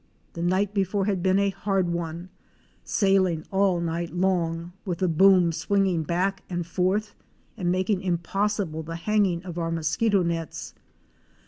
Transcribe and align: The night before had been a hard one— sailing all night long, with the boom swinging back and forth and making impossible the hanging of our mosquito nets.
The 0.33 0.41
night 0.41 0.73
before 0.73 1.05
had 1.05 1.21
been 1.21 1.37
a 1.37 1.51
hard 1.51 1.87
one— 1.89 2.29
sailing 2.83 3.45
all 3.51 3.79
night 3.79 4.09
long, 4.09 4.73
with 4.83 4.97
the 4.97 5.07
boom 5.07 5.51
swinging 5.51 6.01
back 6.01 6.41
and 6.49 6.65
forth 6.65 7.13
and 7.55 7.71
making 7.71 8.01
impossible 8.01 8.81
the 8.81 8.95
hanging 8.95 9.43
of 9.45 9.59
our 9.59 9.69
mosquito 9.69 10.23
nets. 10.23 10.73